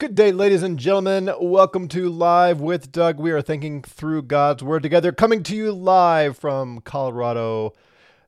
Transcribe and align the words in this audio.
Good 0.00 0.14
day, 0.14 0.32
ladies 0.32 0.62
and 0.62 0.78
gentlemen. 0.78 1.30
Welcome 1.42 1.86
to 1.88 2.08
Live 2.08 2.58
with 2.58 2.90
Doug. 2.90 3.20
We 3.20 3.32
are 3.32 3.42
thinking 3.42 3.82
through 3.82 4.22
God's 4.22 4.62
Word 4.62 4.82
together, 4.82 5.12
coming 5.12 5.42
to 5.42 5.54
you 5.54 5.72
live 5.72 6.38
from 6.38 6.80
Colorado, 6.80 7.74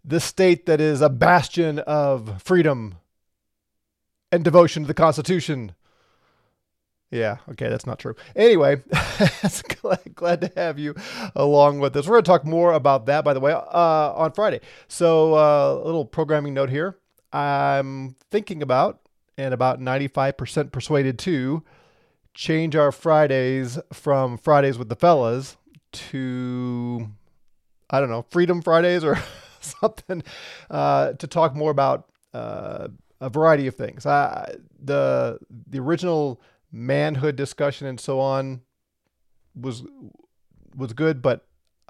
the 0.04 0.21
state 0.21 0.66
that 0.66 0.82
is 0.82 1.00
a 1.00 1.08
bastion 1.08 1.79
of 1.79 2.43
freedom 2.43 2.96
and 4.30 4.45
devotion 4.45 4.82
to 4.82 4.87
the 4.87 4.93
Constitution. 4.93 5.72
Yeah, 7.11 7.38
okay, 7.53 7.71
that's 7.71 7.87
not 7.87 7.99
true. 7.99 8.17
Anyway, 8.37 8.83
glad, 10.15 10.43
to 10.43 10.53
have 10.54 10.79
you 10.79 10.95
along 11.35 11.79
with 11.79 11.97
us. 11.97 12.07
We're 12.07 12.17
going 12.17 12.25
to 12.25 12.31
talk 12.31 12.45
more 12.45 12.75
about 12.75 13.07
that, 13.07 13.25
by 13.25 13.33
the 13.33 13.41
way, 13.41 13.53
uh, 13.53 14.13
on 14.13 14.33
Friday. 14.33 14.61
So, 14.89 15.33
uh, 15.33 15.81
a 15.83 15.87
little 15.87 16.05
programming 16.05 16.52
note 16.52 16.69
here. 16.69 16.98
I'm 17.33 18.16
thinking 18.30 18.61
about 18.61 19.02
and 19.38 19.55
about 19.55 19.80
95% 19.80 20.73
persuaded 20.73 21.19
to 21.20 21.62
change 22.34 22.77
our 22.77 22.93
Fridays 22.93 23.79
from 23.93 24.38
Fridays 24.38 24.79
with 24.79 24.88
the 24.88 24.97
fellas 24.97 25.57
to, 25.93 27.09
I 27.91 28.01
don't 28.01 28.10
know, 28.10 28.24
Freedom 28.30 28.62
Fridays 28.62 29.05
or 29.05 29.19
something 29.60 30.23
uh, 30.71 31.12
to 31.15 31.27
talk 31.27 31.55
more 31.55 31.71
about 31.71 32.09
uh, 32.34 32.88
a 33.21 33.30
variety 33.30 33.66
of 33.66 33.77
things. 33.77 34.07
Uh, 34.07 34.57
the 34.83 35.38
the 35.69 35.79
original 35.79 36.41
manhood 36.73 37.37
discussion 37.37 37.87
and 37.87 38.01
so 38.01 38.19
on 38.19 38.62
was 39.55 39.85
was 40.74 40.93
good, 40.93 41.23
but 41.23 41.46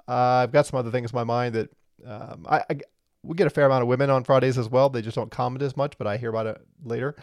I've 0.07 0.51
got 0.51 0.67
some 0.67 0.77
other 0.79 0.91
things 0.91 1.11
in 1.11 1.15
my 1.15 1.23
mind 1.23 1.55
that 1.55 1.69
um, 2.05 2.45
I, 2.49 2.63
I 2.69 2.77
we 3.23 3.35
get 3.35 3.47
a 3.47 3.49
fair 3.49 3.65
amount 3.65 3.81
of 3.81 3.87
women 3.87 4.09
on 4.09 4.23
Fridays 4.23 4.57
as 4.57 4.69
well. 4.69 4.89
They 4.89 5.01
just 5.01 5.15
don't 5.15 5.31
comment 5.31 5.61
as 5.63 5.77
much, 5.77 5.97
but 5.97 6.07
I 6.07 6.17
hear 6.17 6.29
about 6.29 6.45
it 6.45 6.61
later. 6.83 7.15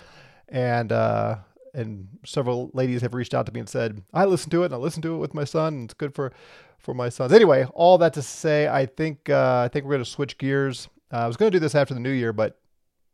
And 0.48 0.90
uh, 0.90 1.36
and 1.74 2.08
several 2.24 2.70
ladies 2.72 3.02
have 3.02 3.14
reached 3.14 3.34
out 3.34 3.46
to 3.46 3.52
me 3.52 3.60
and 3.60 3.68
said, 3.68 4.02
I 4.12 4.24
listen 4.24 4.50
to 4.50 4.62
it 4.62 4.66
and 4.66 4.74
I 4.74 4.78
listen 4.78 5.02
to 5.02 5.14
it 5.14 5.18
with 5.18 5.34
my 5.34 5.44
son 5.44 5.74
and 5.74 5.84
it's 5.84 5.94
good 5.94 6.14
for 6.14 6.32
for 6.78 6.94
my 6.94 7.08
sons. 7.08 7.32
Anyway, 7.32 7.66
all 7.74 7.98
that 7.98 8.14
to 8.14 8.22
say, 8.22 8.66
I 8.66 8.86
think 8.86 9.28
uh, 9.28 9.62
I 9.64 9.68
think 9.68 9.84
we're 9.84 9.92
going 9.92 10.04
to 10.04 10.10
switch 10.10 10.38
gears. 10.38 10.88
Uh, 11.12 11.18
I 11.18 11.26
was 11.26 11.36
going 11.36 11.50
to 11.50 11.56
do 11.56 11.60
this 11.60 11.74
after 11.74 11.94
the 11.94 12.00
new 12.00 12.10
year, 12.10 12.32
but 12.32 12.58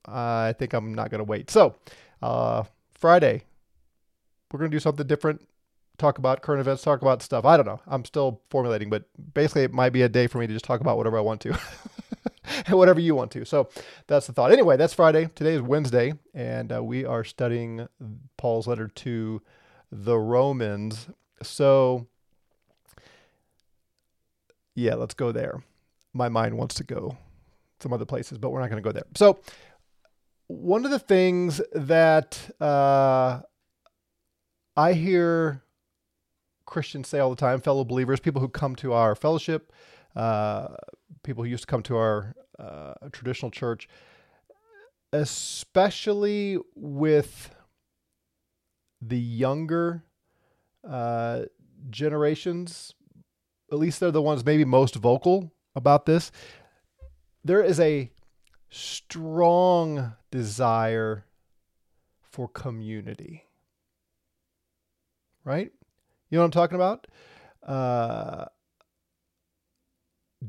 I 0.07 0.55
think 0.59 0.73
I'm 0.73 0.95
not 0.95 1.11
going 1.11 1.19
to 1.19 1.25
wait. 1.25 1.51
So, 1.51 1.75
uh, 2.23 2.63
Friday, 2.95 3.43
we're 4.53 4.59
going 4.59 4.71
to 4.71 4.75
do 4.75 4.81
something 4.81 5.07
different. 5.07 5.47
Talk 5.99 6.19
about 6.19 6.43
current 6.43 6.61
events, 6.61 6.83
talk 6.83 7.01
about 7.01 7.23
stuff. 7.23 7.45
I 7.45 7.57
don't 7.57 7.67
know. 7.67 7.81
I'm 7.87 8.05
still 8.05 8.43
formulating, 8.51 8.91
but 8.91 9.05
basically, 9.35 9.63
it 9.63 9.73
might 9.73 9.91
be 9.91 10.03
a 10.03 10.09
day 10.09 10.27
for 10.27 10.39
me 10.39 10.47
to 10.47 10.53
just 10.53 10.65
talk 10.65 10.81
about 10.81 10.97
whatever 10.97 11.19
I 11.19 11.23
want 11.23 11.41
to. 11.43 11.59
whatever 12.71 13.01
you 13.01 13.15
want 13.15 13.31
to. 13.33 13.45
So 13.45 13.69
that's 14.07 14.27
the 14.27 14.33
thought. 14.33 14.53
Anyway, 14.53 14.77
that's 14.77 14.95
Friday. 14.95 15.31
Today 15.35 15.55
is 15.55 15.63
Wednesday, 15.63 16.15
and 16.35 16.73
uh, 16.73 16.83
we 16.83 17.05
are 17.05 17.25
studying 17.25 17.89
Paul's 18.37 18.67
letter 18.67 18.89
to 18.89 19.43
the 19.91 20.19
Romans. 20.19 21.09
So, 21.43 22.07
yeah, 24.75 24.95
let's 24.95 25.15
go 25.15 25.33
there. 25.33 25.63
My 26.13 26.29
mind 26.29 26.57
wants 26.57 26.75
to 26.77 26.85
go 26.85 27.17
some 27.81 27.93
other 27.93 28.07
places, 28.07 28.39
but 28.39 28.51
we're 28.51 28.61
not 28.61 28.71
going 28.71 28.83
to 28.83 28.87
go 28.87 28.93
there. 28.93 29.07
So, 29.15 29.41
one 30.49 30.85
of 30.85 30.91
the 30.91 30.99
things 30.99 31.61
that 31.73 32.51
uh, 32.61 33.41
I 34.77 34.93
hear 34.93 35.63
Christians 36.65 37.09
say 37.09 37.19
all 37.19 37.31
the 37.31 37.37
time, 37.37 37.61
fellow 37.61 37.85
believers, 37.85 38.21
people 38.21 38.41
who 38.41 38.49
come 38.49 38.77
to 38.77 38.93
our 38.93 39.15
fellowship, 39.15 39.73
uh, 40.15 40.69
people 41.23 41.45
who 41.45 41.51
used 41.51 41.65
to 41.65 41.67
come 41.67 41.83
to 41.85 41.97
our 41.97 42.35
uh, 42.59 42.95
traditional 43.13 43.51
church, 43.51 43.89
especially 45.13 46.59
with 46.75 47.55
the 49.01 49.19
younger 49.19 50.05
uh, 50.89 51.43
generations, 51.91 52.95
at 53.71 53.79
least 53.79 54.01
they're 54.01 54.11
the 54.11 54.23
ones 54.23 54.45
maybe 54.45 54.65
most 54.65 54.95
vocal 54.95 55.53
about 55.75 56.07
this. 56.07 56.31
There 57.45 57.63
is 57.63 57.79
a 57.79 58.11
strong 58.71 60.15
desire 60.31 61.25
for 62.23 62.49
community. 62.49 63.45
Right? 65.45 65.71
You 66.31 66.39
know 66.39 66.43
what 66.43 66.47
I'm 66.47 66.51
talking 66.51 66.75
about? 66.75 67.07
Uh, 67.63 68.47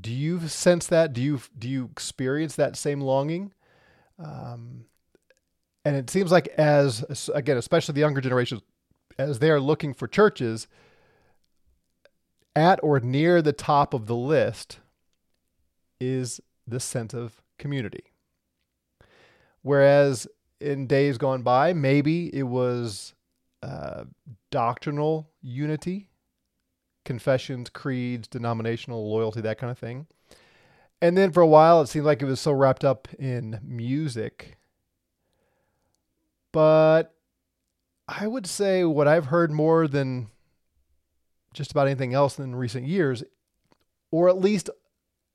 do 0.02 0.12
you 0.12 0.47
sense 0.47 0.88
that? 0.88 1.13
Do 1.13 1.22
you 1.22 1.41
do 1.58 1.69
you 1.69 1.90
experience 1.91 2.56
that 2.56 2.75
same 2.75 3.02
longing? 3.02 3.53
Um, 4.19 4.85
and 5.85 5.96
it 5.96 6.09
seems 6.09 6.31
like 6.31 6.47
as 6.58 7.30
again, 7.34 7.58
especially 7.58 7.94
the 7.94 8.02
younger 8.02 8.22
generations, 8.22 8.62
as 9.18 9.40
they 9.40 9.50
are 9.50 9.59
looking 9.59 9.94
for 9.94 10.07
churches, 10.07 10.68
at 12.56 12.80
or 12.84 13.00
near 13.00 13.41
the 13.41 13.53
top 13.53 13.94
of 13.94 14.07
the 14.07 14.16
list 14.16 14.80
is 16.00 16.41
the 16.68 16.80
sense 16.80 17.13
of 17.13 17.41
community. 17.57 18.03
Whereas 19.62 20.28
in 20.59 20.88
days 20.88 21.18
gone 21.18 21.44
by, 21.44 21.74
maybe 21.74 22.34
it 22.36 22.44
was 22.44 23.13
uh, 23.63 24.06
doctrinal 24.52 25.30
unity 25.41 26.09
confessions, 27.07 27.69
creeds, 27.69 28.28
denominational 28.28 29.09
loyalty, 29.09 29.40
that 29.40 29.57
kind 29.57 29.72
of 29.72 29.79
thing. 29.79 30.06
And 31.01 31.18
then 31.18 31.31
for 31.31 31.40
a 31.40 31.47
while, 31.47 31.81
it 31.81 31.88
seemed 31.88 32.06
like 32.06 32.22
it 32.22 32.25
was 32.25 32.41
so 32.41 32.51
wrapped 32.51 32.84
up 32.84 33.07
in 33.18 33.62
music. 33.63 34.57
But 36.51 37.16
I 38.09 38.28
would 38.28 38.45
say 38.45 38.84
what 38.84 39.07
I've 39.07 39.28
heard 39.28 39.51
more 39.51 39.88
than 39.88 40.28
just 41.53 41.72
about 41.72 41.88
anything 41.88 42.13
else 42.13 42.38
in 42.38 42.56
recent 42.56 42.85
years, 42.85 43.24
or 44.12 44.28
at 44.28 44.41
least 44.41 44.69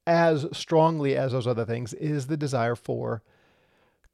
as 0.06 0.46
strongly 0.52 1.16
as 1.16 1.32
those 1.32 1.46
other 1.46 1.64
things, 1.64 1.94
is 1.94 2.26
the 2.26 2.36
desire 2.36 2.76
for 2.76 3.22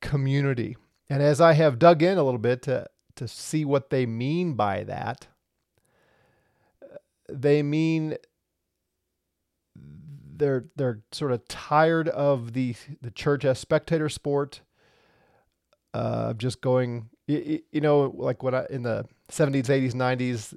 community. 0.00 0.76
And 1.10 1.22
as 1.24 1.40
I 1.40 1.54
have 1.54 1.80
dug 1.80 2.04
in 2.04 2.18
a 2.18 2.22
little 2.22 2.38
bit 2.38 2.62
to, 2.62 2.86
to 3.16 3.26
see 3.26 3.64
what 3.64 3.90
they 3.90 4.06
mean 4.06 4.54
by 4.54 4.84
that, 4.84 5.26
they 7.28 7.62
mean 7.62 8.16
they're 10.36 10.66
they're 10.76 11.00
sort 11.12 11.32
of 11.32 11.46
tired 11.48 12.08
of 12.08 12.52
the 12.52 12.74
the 13.00 13.10
church 13.10 13.44
as 13.44 13.58
spectator 13.58 14.08
sport 14.08 14.60
uh 15.94 16.32
just 16.34 16.60
going 16.60 17.08
you, 17.26 17.60
you 17.72 17.80
know 17.80 18.12
like 18.16 18.42
when 18.42 18.54
I 18.54 18.66
in 18.70 18.82
the 18.82 19.04
70s 19.30 19.66
80s 19.66 19.92
90s 19.92 20.54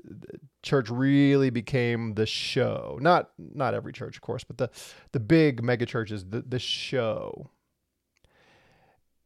church 0.63 0.89
really 0.89 1.49
became 1.49 2.13
the 2.13 2.25
show. 2.25 2.97
Not 3.01 3.31
not 3.37 3.73
every 3.73 3.91
church 3.93 4.15
of 4.17 4.21
course 4.21 4.43
but 4.43 4.57
the 4.57 4.69
the 5.11 5.19
big 5.19 5.63
mega 5.63 5.85
churches 5.85 6.25
the 6.25 6.41
the 6.41 6.59
show. 6.59 7.49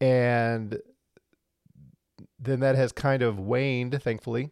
And 0.01 0.79
then 2.39 2.59
that 2.59 2.75
has 2.75 2.91
kind 2.91 3.22
of 3.22 3.39
waned 3.39 4.01
thankfully 4.01 4.51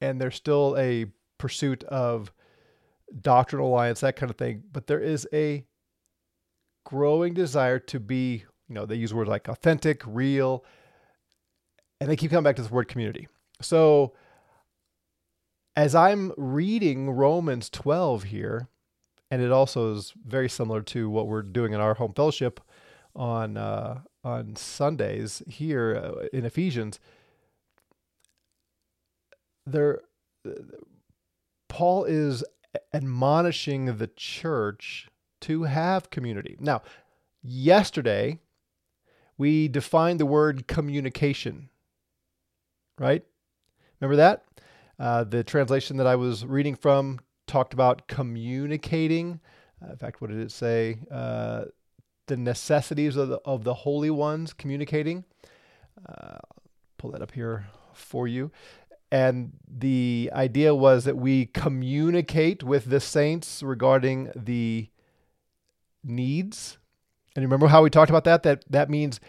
and 0.00 0.20
there's 0.20 0.36
still 0.36 0.76
a 0.78 1.06
pursuit 1.38 1.84
of 1.84 2.32
doctrinal 3.20 3.68
alliance, 3.68 4.00
that 4.00 4.16
kind 4.16 4.30
of 4.30 4.36
thing. 4.36 4.62
But 4.72 4.86
there 4.86 5.00
is 5.00 5.26
a 5.32 5.64
growing 6.84 7.34
desire 7.34 7.78
to 7.78 8.00
be, 8.00 8.44
you 8.68 8.74
know, 8.74 8.86
they 8.86 8.96
use 8.96 9.14
words 9.14 9.28
like 9.28 9.48
authentic, 9.48 10.02
real, 10.06 10.64
and 12.00 12.10
they 12.10 12.16
keep 12.16 12.30
coming 12.30 12.44
back 12.44 12.56
to 12.56 12.62
this 12.62 12.70
word 12.70 12.88
community. 12.88 13.28
So 13.60 14.14
as 15.76 15.94
I'm 15.94 16.32
reading 16.36 17.10
Romans 17.10 17.70
12 17.70 18.24
here, 18.24 18.68
and 19.30 19.42
it 19.42 19.52
also 19.52 19.94
is 19.94 20.12
very 20.26 20.48
similar 20.48 20.82
to 20.82 21.10
what 21.10 21.26
we're 21.26 21.42
doing 21.42 21.72
in 21.72 21.80
our 21.80 21.94
home 21.94 22.14
fellowship 22.14 22.60
on 23.14 23.56
uh, 23.56 24.00
on 24.24 24.56
Sundays 24.56 25.42
here 25.46 25.96
uh, 25.96 26.26
in 26.32 26.44
Ephesians 26.44 26.98
there 29.72 30.00
Paul 31.68 32.04
is 32.04 32.44
admonishing 32.92 33.96
the 33.96 34.08
church 34.08 35.08
to 35.42 35.64
have 35.64 36.10
community. 36.10 36.56
Now, 36.60 36.82
yesterday 37.42 38.40
we 39.36 39.68
defined 39.68 40.20
the 40.20 40.26
word 40.26 40.66
communication, 40.66 41.68
right? 42.98 43.24
Remember 44.00 44.16
that? 44.16 44.44
Uh, 44.98 45.24
the 45.24 45.44
translation 45.44 45.96
that 45.98 46.06
I 46.06 46.16
was 46.16 46.44
reading 46.44 46.74
from 46.74 47.20
talked 47.46 47.72
about 47.72 48.08
communicating. 48.08 49.40
Uh, 49.82 49.92
in 49.92 49.96
fact, 49.96 50.20
what 50.20 50.30
did 50.30 50.40
it 50.40 50.50
say? 50.50 50.98
Uh, 51.10 51.66
the 52.26 52.36
necessities 52.36 53.16
of 53.16 53.28
the, 53.28 53.40
of 53.44 53.64
the 53.64 53.74
holy 53.74 54.10
ones 54.10 54.52
communicating. 54.52 55.24
Uh, 56.06 56.38
pull 56.98 57.12
that 57.12 57.22
up 57.22 57.32
here 57.32 57.66
for 57.94 58.26
you. 58.26 58.50
And 59.10 59.52
the 59.66 60.30
idea 60.34 60.74
was 60.74 61.04
that 61.04 61.16
we 61.16 61.46
communicate 61.46 62.62
with 62.62 62.86
the 62.86 63.00
saints 63.00 63.62
regarding 63.62 64.30
the 64.36 64.88
needs. 66.04 66.78
And 67.34 67.44
remember 67.44 67.68
how 67.68 67.82
we 67.82 67.90
talked 67.90 68.10
about 68.10 68.24
that? 68.24 68.42
That 68.42 68.64
that 68.70 68.90
means 68.90 69.20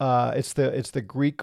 uh, 0.00 0.32
it's 0.34 0.52
the 0.52 0.76
it's 0.76 0.90
the 0.90 1.02
Greek 1.02 1.40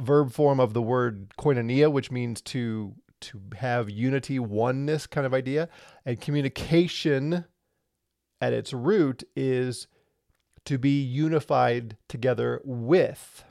verb 0.00 0.32
form 0.32 0.60
of 0.60 0.72
the 0.72 0.82
word 0.82 1.32
koinonia, 1.38 1.90
which 1.92 2.10
means 2.10 2.40
to 2.42 2.94
to 3.20 3.40
have 3.56 3.90
unity, 3.90 4.38
oneness 4.38 5.06
kind 5.06 5.26
of 5.26 5.34
idea. 5.34 5.68
And 6.04 6.20
communication 6.20 7.44
at 8.40 8.52
its 8.52 8.72
root 8.72 9.24
is 9.34 9.86
to 10.66 10.78
be 10.78 11.00
unified 11.02 11.96
together 12.08 12.60
with. 12.64 13.44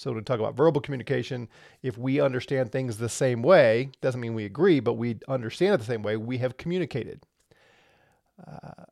So 0.00 0.14
to 0.14 0.22
talk 0.22 0.40
about 0.40 0.56
verbal 0.56 0.80
communication, 0.80 1.46
if 1.82 1.98
we 1.98 2.22
understand 2.22 2.72
things 2.72 2.96
the 2.96 3.10
same 3.10 3.42
way, 3.42 3.90
doesn't 4.00 4.18
mean 4.18 4.32
we 4.32 4.46
agree, 4.46 4.80
but 4.80 4.94
we 4.94 5.18
understand 5.28 5.74
it 5.74 5.76
the 5.76 5.84
same 5.84 6.02
way, 6.02 6.16
we 6.16 6.38
have 6.38 6.56
communicated. 6.56 7.26
Uh, 8.42 8.84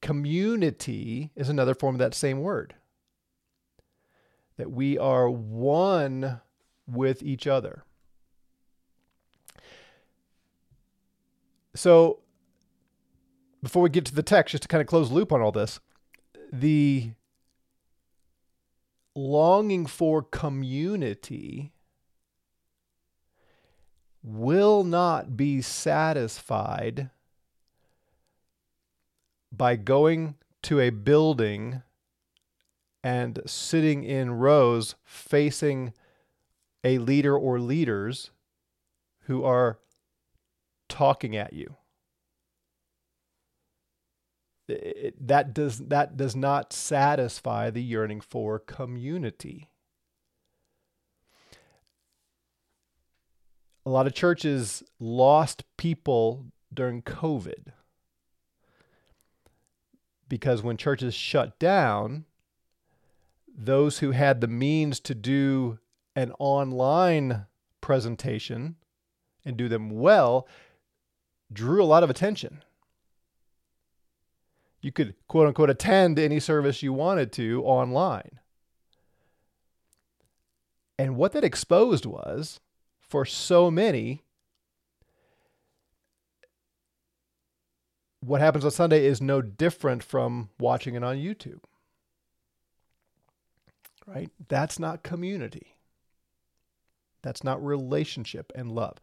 community 0.00 1.30
is 1.36 1.50
another 1.50 1.74
form 1.74 1.96
of 1.96 1.98
that 1.98 2.14
same 2.14 2.40
word. 2.40 2.74
That 4.56 4.70
we 4.70 4.96
are 4.96 5.28
one 5.28 6.40
with 6.86 7.22
each 7.22 7.46
other. 7.46 7.84
So, 11.74 12.20
before 13.62 13.82
we 13.82 13.90
get 13.90 14.06
to 14.06 14.14
the 14.14 14.22
text, 14.22 14.52
just 14.52 14.62
to 14.62 14.68
kind 14.68 14.80
of 14.80 14.86
close 14.86 15.10
loop 15.10 15.32
on 15.32 15.42
all 15.42 15.52
this, 15.52 15.80
the 16.50 17.10
longing 19.14 19.86
for 19.86 20.22
community 20.22 21.72
will 24.22 24.84
not 24.84 25.36
be 25.36 25.60
satisfied 25.60 27.10
by 29.50 29.76
going 29.76 30.36
to 30.62 30.80
a 30.80 30.90
building 30.90 31.82
and 33.04 33.40
sitting 33.46 34.04
in 34.04 34.30
rows 34.30 34.94
facing 35.04 35.92
a 36.84 36.98
leader 36.98 37.36
or 37.36 37.58
leaders 37.58 38.30
who 39.22 39.44
are 39.44 39.78
talking 40.88 41.36
at 41.36 41.52
you. 41.52 41.76
It, 44.72 45.26
that 45.26 45.54
does 45.54 45.78
that 45.78 46.16
does 46.16 46.36
not 46.36 46.72
satisfy 46.72 47.70
the 47.70 47.82
yearning 47.82 48.20
for 48.20 48.58
community. 48.58 49.68
A 53.84 53.90
lot 53.90 54.06
of 54.06 54.14
churches 54.14 54.82
lost 55.00 55.64
people 55.76 56.46
during 56.72 57.02
COVID 57.02 57.72
because 60.28 60.62
when 60.62 60.76
churches 60.76 61.14
shut 61.14 61.58
down, 61.58 62.24
those 63.54 63.98
who 63.98 64.12
had 64.12 64.40
the 64.40 64.48
means 64.48 64.98
to 65.00 65.14
do 65.14 65.78
an 66.16 66.32
online 66.38 67.46
presentation 67.80 68.76
and 69.44 69.56
do 69.56 69.68
them 69.68 69.90
well 69.90 70.48
drew 71.52 71.82
a 71.82 71.84
lot 71.84 72.02
of 72.02 72.08
attention. 72.08 72.62
You 74.82 74.90
could 74.90 75.14
quote 75.28 75.46
unquote 75.46 75.70
attend 75.70 76.18
any 76.18 76.40
service 76.40 76.82
you 76.82 76.92
wanted 76.92 77.32
to 77.32 77.62
online. 77.64 78.40
And 80.98 81.16
what 81.16 81.32
that 81.32 81.44
exposed 81.44 82.04
was 82.04 82.60
for 83.00 83.24
so 83.24 83.70
many, 83.70 84.24
what 88.20 88.40
happens 88.40 88.64
on 88.64 88.70
Sunday 88.72 89.06
is 89.06 89.20
no 89.20 89.40
different 89.40 90.02
from 90.02 90.50
watching 90.58 90.94
it 90.94 91.04
on 91.04 91.16
YouTube. 91.16 91.60
Right? 94.06 94.30
That's 94.48 94.78
not 94.80 95.04
community. 95.04 95.76
That's 97.22 97.44
not 97.44 97.64
relationship 97.64 98.50
and 98.54 98.72
love. 98.72 98.98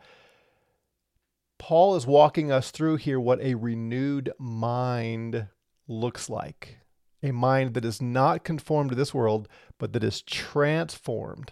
Paul 1.58 1.96
is 1.96 2.06
walking 2.06 2.52
us 2.52 2.72
through 2.72 2.98
here 2.98 3.20
what 3.20 3.42
a 3.42 3.56
renewed 3.56 4.32
mind 4.38 5.48
looks 5.90 6.30
like 6.30 6.78
a 7.22 7.32
mind 7.32 7.74
that 7.74 7.84
is 7.84 8.02
not 8.02 8.44
conformed 8.44 8.92
to 8.92 8.96
this 8.96 9.14
world, 9.14 9.48
but 9.78 9.92
that 9.94 10.04
is 10.04 10.22
transformed. 10.22 11.52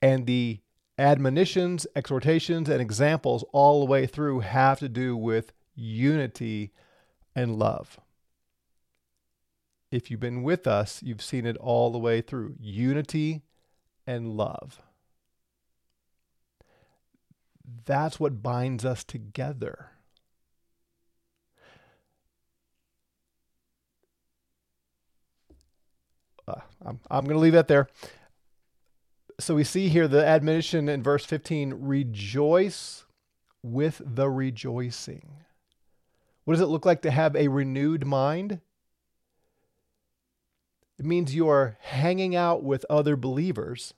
And 0.00 0.26
the 0.26 0.60
admonitions, 0.96 1.86
exhortations, 1.96 2.68
and 2.68 2.80
examples 2.80 3.44
all 3.52 3.80
the 3.80 3.90
way 3.90 4.06
through 4.06 4.40
have 4.40 4.78
to 4.80 4.88
do 4.88 5.16
with 5.16 5.52
unity 5.74 6.72
and 7.34 7.56
love. 7.58 7.98
If 9.90 10.10
you've 10.10 10.20
been 10.20 10.42
with 10.42 10.66
us, 10.66 11.02
you've 11.02 11.22
seen 11.22 11.46
it 11.46 11.56
all 11.56 11.90
the 11.90 11.98
way 11.98 12.20
through 12.20 12.56
unity 12.60 13.42
and 14.06 14.36
love. 14.36 14.82
That's 17.84 18.20
what 18.20 18.42
binds 18.42 18.84
us 18.84 19.04
together. 19.04 19.90
Uh, 26.46 26.60
I'm, 26.88 27.00
I'm 27.10 27.24
going 27.24 27.36
to 27.36 27.40
leave 27.40 27.52
that 27.52 27.68
there. 27.68 27.88
So 29.40 29.54
we 29.54 29.64
see 29.64 29.88
here 29.88 30.08
the 30.08 30.24
admonition 30.24 30.88
in 30.88 31.02
verse 31.02 31.24
15 31.24 31.74
rejoice 31.78 33.04
with 33.62 34.00
the 34.04 34.28
rejoicing. 34.28 35.44
What 36.44 36.54
does 36.54 36.60
it 36.60 36.66
look 36.66 36.86
like 36.86 37.02
to 37.02 37.10
have 37.10 37.36
a 37.36 37.48
renewed 37.48 38.06
mind? 38.06 38.60
It 40.98 41.04
means 41.04 41.34
you 41.34 41.48
are 41.48 41.76
hanging 41.80 42.34
out 42.34 42.64
with 42.64 42.84
other 42.90 43.16
believers 43.16 43.94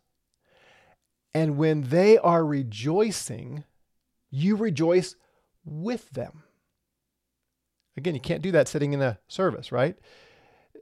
and 1.32 1.56
when 1.56 1.82
they 1.82 2.18
are 2.18 2.44
rejoicing, 2.44 3.64
you 4.30 4.56
rejoice 4.56 5.14
with 5.64 6.10
them. 6.10 6.42
Again, 7.96 8.14
you 8.14 8.20
can't 8.20 8.42
do 8.42 8.52
that 8.52 8.68
sitting 8.68 8.92
in 8.92 9.02
a 9.02 9.18
service, 9.28 9.70
right? 9.70 9.96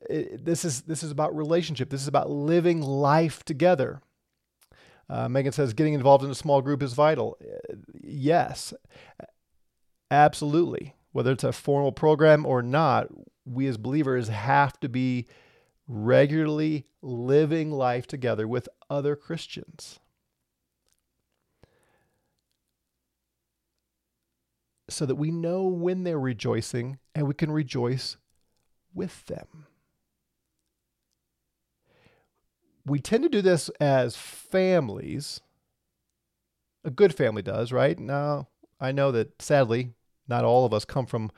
This 0.08 0.64
is 0.64 0.82
this 0.82 1.02
is 1.02 1.10
about 1.10 1.36
relationship. 1.36 1.90
This 1.90 2.02
is 2.02 2.08
about 2.08 2.30
living 2.30 2.80
life 2.80 3.44
together. 3.44 4.00
Uh, 5.10 5.28
Megan 5.28 5.52
says 5.52 5.72
getting 5.72 5.94
involved 5.94 6.24
in 6.24 6.30
a 6.30 6.34
small 6.34 6.60
group 6.60 6.82
is 6.82 6.92
vital. 6.92 7.38
Uh, 7.40 7.76
yes, 8.02 8.74
absolutely. 10.10 10.94
Whether 11.12 11.32
it's 11.32 11.44
a 11.44 11.52
formal 11.52 11.92
program 11.92 12.44
or 12.44 12.62
not, 12.62 13.08
we 13.46 13.66
as 13.66 13.78
believers 13.78 14.28
have 14.28 14.78
to 14.80 14.88
be 14.88 15.26
regularly 15.86 16.84
living 17.00 17.70
life 17.70 18.06
together 18.06 18.46
with 18.46 18.68
other 18.90 19.16
Christians. 19.16 19.98
so 24.90 25.04
that 25.06 25.16
we 25.16 25.30
know 25.30 25.64
when 25.64 26.04
they're 26.04 26.18
rejoicing 26.18 26.98
and 27.14 27.26
we 27.28 27.34
can 27.34 27.50
rejoice 27.50 28.16
with 28.94 29.26
them. 29.26 29.66
We 32.88 33.00
tend 33.00 33.22
to 33.24 33.28
do 33.28 33.42
this 33.42 33.68
as 33.80 34.16
families. 34.16 35.40
A 36.84 36.90
good 36.90 37.14
family 37.14 37.42
does, 37.42 37.70
right? 37.70 37.98
Now, 37.98 38.48
I 38.80 38.92
know 38.92 39.12
that 39.12 39.42
sadly, 39.42 39.92
not 40.26 40.44
all 40.44 40.64
of 40.64 40.72
us 40.72 40.84
come 40.84 41.06
from 41.06 41.30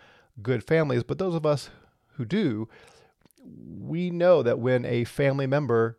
good 0.43 0.63
families, 0.63 1.03
but 1.03 1.19
those 1.19 1.35
of 1.35 1.45
us 1.45 1.71
who 2.15 2.25
do, 2.25 2.69
we 3.43 4.11
know 4.11 4.43
that 4.43 4.59
when 4.59 4.85
a 4.85 5.05
family 5.05 5.47
member 5.47 5.99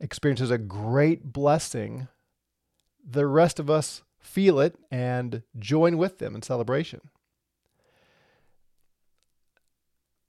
experiences 0.00 0.50
a 0.50 0.58
great 0.58 1.32
blessing, 1.32 2.08
the 3.08 3.26
rest 3.26 3.58
of 3.58 3.70
us 3.70 4.02
feel 4.18 4.58
it 4.58 4.76
and 4.90 5.42
join 5.58 5.96
with 5.96 6.18
them 6.18 6.34
in 6.34 6.42
celebration. 6.42 7.00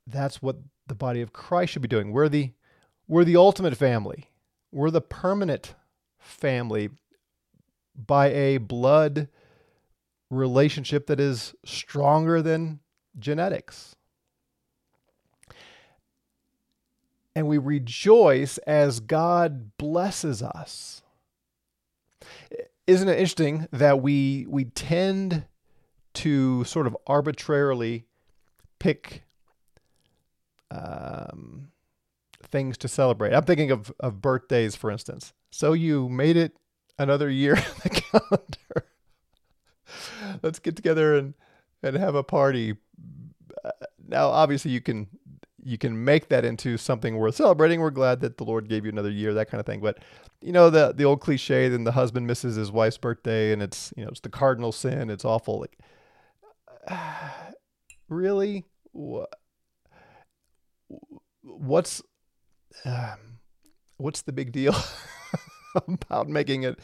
That's 0.06 0.42
what 0.42 0.58
the 0.86 0.96
body 0.96 1.22
of 1.22 1.34
Christ 1.34 1.74
should 1.74 1.82
be 1.82 1.88
doing. 1.88 2.12
We're 2.12 2.30
the, 2.30 2.54
we're 3.08 3.24
the 3.24 3.36
ultimate 3.36 3.78
family. 3.78 4.30
We're 4.72 4.92
the 4.92 5.02
permanent 5.02 5.76
family 6.20 6.90
by 7.96 8.28
a 8.28 8.58
blood 8.58 9.30
relationship 10.30 11.08
that 11.08 11.20
is 11.20 11.56
stronger 11.66 12.42
than 12.42 12.80
genetics. 13.18 13.96
And 17.36 17.48
we 17.48 17.58
rejoice 17.58 18.58
as 18.60 19.00
God 19.00 19.78
blesses 19.78 20.42
us 20.42 21.02
isn't 22.88 23.10
it 23.10 23.20
interesting 23.20 23.68
that 23.74 24.02
we 24.02 24.46
we 24.48 24.66
tend 24.66 25.44
to 26.14 26.64
sort 26.64 26.88
of 26.88 26.98
arbitrarily 27.06 28.06
pick 28.80 29.24
um, 30.72 31.70
things 32.44 32.78
to 32.80 32.88
celebrate? 32.88 33.34
I'm 33.34 33.44
thinking 33.44 33.72
of 33.72 33.92
of 34.00 34.22
birthdays, 34.22 34.76
for 34.76 34.92
instance. 34.92 35.34
So 35.52 35.74
you 35.74 36.10
made 36.10 36.38
it 36.38 36.58
another 36.98 37.30
year 37.30 37.56
in 37.58 37.64
the 37.84 37.90
calendar. 37.90 38.88
Let's 40.42 40.60
get 40.60 40.76
together 40.76 41.16
and 41.16 41.34
and 41.84 41.96
have 41.98 42.16
a 42.16 42.24
party. 42.24 42.76
Uh, 43.64 43.72
now, 44.08 44.28
obviously, 44.30 44.72
you 44.72 44.82
can 44.82 45.08
you 45.64 45.78
can 45.78 46.04
make 46.04 46.30
that 46.30 46.46
into 46.46 46.78
something 46.78 47.18
worth 47.18 47.36
celebrating. 47.36 47.82
We're 47.82 47.90
glad 47.90 48.22
that 48.22 48.38
the 48.38 48.44
Lord 48.44 48.70
gave 48.70 48.86
you 48.86 48.92
another 48.92 49.12
year, 49.12 49.34
that 49.34 49.50
kind 49.50 49.60
of 49.60 49.66
thing. 49.66 49.82
But 49.82 50.00
you 50.42 50.52
know 50.52 50.70
the 50.70 50.94
the 50.94 51.06
old 51.06 51.22
cliche, 51.22 51.70
then 51.70 51.84
the 51.84 51.92
husband 51.92 52.28
misses 52.28 52.56
his 52.56 52.72
wife's 52.72 52.98
birthday, 52.98 53.52
and 53.52 53.62
it's 53.62 53.94
you 53.96 54.04
know 54.04 54.10
it's 54.10 54.22
the 54.22 54.30
cardinal 54.30 54.72
sin. 54.72 55.10
It's 55.10 55.26
awful. 55.26 55.60
Like, 55.60 55.78
really, 58.10 58.66
what? 58.92 59.30
what's 61.44 62.02
um, 62.86 63.40
what's 63.98 64.22
the 64.22 64.32
big 64.32 64.52
deal 64.52 64.76
about 65.88 66.28
making 66.28 66.64
it 66.64 66.80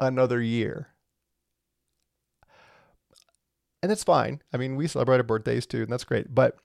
another 0.00 0.40
year? 0.40 0.88
And 3.82 3.92
it's 3.92 4.04
fine. 4.04 4.42
I 4.52 4.56
mean, 4.56 4.76
we 4.76 4.88
celebrate 4.88 5.18
our 5.18 5.22
birthdays 5.22 5.66
too, 5.66 5.82
and 5.82 5.92
that's 5.92 6.04
great. 6.04 6.34
But 6.34 6.56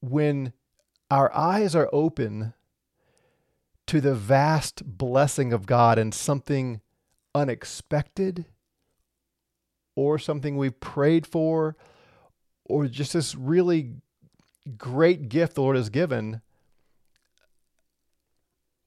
when 0.00 0.52
our 1.10 1.34
eyes 1.34 1.74
are 1.74 1.88
open 1.92 2.54
to 3.86 4.00
the 4.00 4.14
vast 4.14 4.82
blessing 4.84 5.52
of 5.52 5.66
God 5.66 5.98
and 5.98 6.14
something 6.14 6.80
unexpected 7.34 8.46
or 9.94 10.18
something 10.18 10.56
we've 10.56 10.80
prayed 10.80 11.26
for 11.26 11.76
or 12.64 12.86
just 12.86 13.12
this 13.12 13.34
really 13.34 13.94
great 14.76 15.28
gift 15.28 15.54
the 15.54 15.62
Lord 15.62 15.76
has 15.76 15.90
given, 15.90 16.40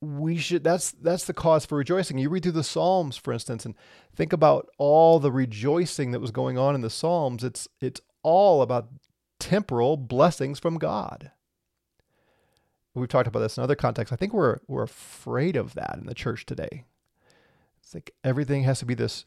we 0.05 0.37
should 0.37 0.63
that's 0.63 0.91
that's 0.91 1.25
the 1.25 1.33
cause 1.33 1.65
for 1.65 1.77
rejoicing. 1.77 2.17
You 2.17 2.29
read 2.29 2.43
through 2.43 2.53
the 2.53 2.63
Psalms, 2.63 3.17
for 3.17 3.33
instance, 3.33 3.65
and 3.65 3.75
think 4.15 4.33
about 4.33 4.69
all 4.77 5.19
the 5.19 5.31
rejoicing 5.31 6.11
that 6.11 6.21
was 6.21 6.31
going 6.31 6.57
on 6.57 6.75
in 6.75 6.81
the 6.81 6.89
Psalms. 6.89 7.43
It's 7.43 7.67
it's 7.81 8.01
all 8.23 8.61
about 8.61 8.89
temporal 9.39 9.97
blessings 9.97 10.59
from 10.59 10.77
God. 10.77 11.31
We've 12.93 13.09
talked 13.09 13.27
about 13.27 13.39
this 13.39 13.57
in 13.57 13.63
other 13.63 13.75
contexts. 13.75 14.13
I 14.13 14.15
think 14.15 14.33
we're 14.33 14.59
we're 14.67 14.83
afraid 14.83 15.55
of 15.55 15.73
that 15.73 15.97
in 15.99 16.05
the 16.05 16.13
church 16.13 16.45
today. 16.45 16.85
It's 17.83 17.93
like 17.93 18.11
everything 18.23 18.63
has 18.63 18.79
to 18.79 18.85
be 18.85 18.93
this 18.93 19.25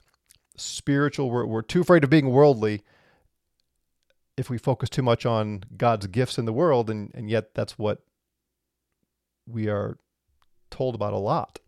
spiritual. 0.57 1.31
We're 1.31 1.47
we're 1.47 1.63
too 1.63 1.83
afraid 1.83 2.05
of 2.05 2.11
being 2.11 2.31
worldly 2.31 2.83
if 4.39 4.49
we 4.49 4.57
focus 4.57 4.89
too 4.89 5.03
much 5.03 5.27
on 5.27 5.65
God's 5.77 6.07
gifts 6.07 6.39
in 6.39 6.45
the 6.45 6.53
world, 6.53 6.89
and, 6.89 7.11
and 7.13 7.29
yet 7.29 7.55
that's 7.55 7.79
what 7.79 8.03
we 9.47 9.69
are 9.69 9.99
told 10.71 10.95
about 10.95 11.13
a 11.13 11.19
lot. 11.19 11.61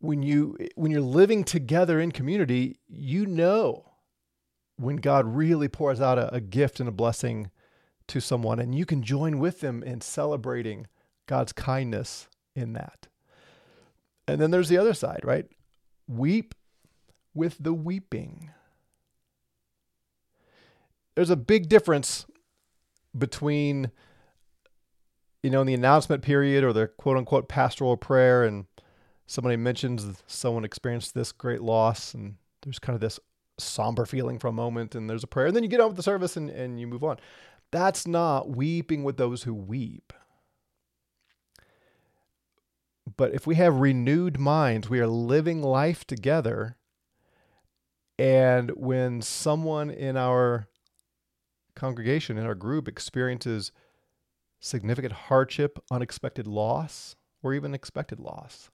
When 0.00 0.22
you 0.22 0.56
when 0.74 0.90
you're 0.90 1.00
living 1.00 1.44
together 1.44 1.98
in 1.98 2.12
community, 2.12 2.76
you 2.88 3.26
know 3.26 3.92
when 4.76 4.96
God 4.96 5.26
really 5.26 5.68
pours 5.68 6.00
out 6.00 6.18
a, 6.18 6.34
a 6.34 6.40
gift 6.40 6.80
and 6.80 6.88
a 6.88 6.92
blessing 6.92 7.50
to 8.08 8.20
someone, 8.20 8.58
and 8.58 8.74
you 8.74 8.84
can 8.84 9.02
join 9.02 9.38
with 9.38 9.60
them 9.60 9.82
in 9.82 10.00
celebrating 10.00 10.86
God's 11.26 11.52
kindness 11.52 12.28
in 12.54 12.74
that. 12.74 13.06
And 14.28 14.40
then 14.40 14.50
there's 14.50 14.68
the 14.68 14.78
other 14.78 14.94
side, 14.94 15.20
right? 15.24 15.46
Weep 16.06 16.54
with 17.34 17.56
the 17.58 17.72
weeping 17.72 18.50
there's 21.14 21.30
a 21.30 21.36
big 21.36 21.68
difference 21.68 22.26
between 23.16 23.90
you 25.44 25.50
know 25.50 25.60
in 25.60 25.66
the 25.66 25.74
announcement 25.74 26.22
period 26.22 26.64
or 26.64 26.72
the 26.72 26.88
quote 26.88 27.18
unquote 27.18 27.48
pastoral 27.48 27.98
prayer 27.98 28.44
and 28.44 28.64
somebody 29.26 29.56
mentions 29.56 30.22
someone 30.26 30.64
experienced 30.64 31.14
this 31.14 31.32
great 31.32 31.60
loss 31.60 32.14
and 32.14 32.36
there's 32.62 32.78
kind 32.78 32.94
of 32.94 33.00
this 33.02 33.20
somber 33.58 34.06
feeling 34.06 34.38
for 34.38 34.48
a 34.48 34.52
moment 34.52 34.94
and 34.94 35.08
there's 35.08 35.22
a 35.22 35.26
prayer 35.26 35.46
and 35.46 35.54
then 35.54 35.62
you 35.62 35.68
get 35.68 35.80
on 35.80 35.88
with 35.88 35.98
the 35.98 36.02
service 36.02 36.38
and, 36.38 36.48
and 36.48 36.80
you 36.80 36.86
move 36.86 37.04
on. 37.04 37.18
That's 37.70 38.06
not 38.06 38.48
weeping 38.48 39.04
with 39.04 39.18
those 39.18 39.42
who 39.42 39.52
weep. 39.52 40.14
But 43.16 43.34
if 43.34 43.46
we 43.46 43.56
have 43.56 43.74
renewed 43.76 44.40
minds 44.40 44.88
we 44.88 44.98
are 44.98 45.06
living 45.06 45.60
life 45.62 46.06
together 46.06 46.78
and 48.18 48.70
when 48.70 49.20
someone 49.20 49.90
in 49.90 50.16
our 50.16 50.68
congregation, 51.74 52.38
in 52.38 52.46
our 52.46 52.54
group, 52.54 52.88
experiences 52.88 53.72
significant 54.64 55.12
hardship, 55.12 55.78
unexpected 55.90 56.46
loss, 56.46 57.16
or 57.42 57.52
even 57.52 57.74
expected 57.74 58.18
loss, 58.18 58.70